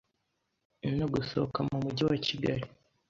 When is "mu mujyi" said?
1.69-2.03